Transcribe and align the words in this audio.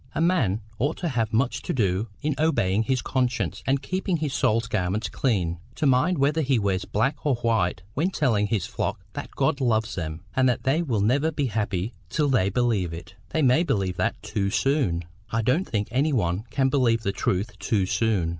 A 0.15 0.19
man 0.21 0.61
ought 0.79 0.97
to 0.97 1.09
have 1.09 1.29
too 1.29 1.37
much 1.37 1.61
to 1.61 1.73
do 1.73 2.07
in 2.23 2.33
obeying 2.39 2.81
his 2.81 3.03
conscience 3.03 3.61
and 3.67 3.83
keeping 3.83 4.17
his 4.17 4.33
soul's 4.33 4.65
garments 4.65 5.09
clean, 5.09 5.59
to 5.75 5.85
mind 5.85 6.17
whether 6.17 6.41
he 6.41 6.57
wears 6.57 6.85
black 6.85 7.23
or 7.23 7.35
white 7.35 7.83
when 7.93 8.09
telling 8.09 8.47
his 8.47 8.65
flock 8.65 9.05
that 9.13 9.29
God 9.35 9.61
loves 9.61 9.93
them, 9.93 10.21
and 10.35 10.49
that 10.49 10.63
they 10.63 10.81
will 10.81 11.01
never 11.01 11.31
be 11.31 11.45
happy 11.45 11.93
till 12.09 12.29
they 12.29 12.49
believe 12.49 12.93
it." 12.93 13.13
"They 13.29 13.43
may 13.43 13.61
believe 13.61 13.97
that 13.97 14.19
too 14.23 14.49
soon." 14.49 15.03
"I 15.31 15.43
don't 15.43 15.69
think 15.69 15.87
any 15.91 16.13
one 16.13 16.45
can 16.49 16.69
believe 16.69 17.03
the 17.03 17.11
truth 17.11 17.59
too 17.59 17.85
soon." 17.85 18.29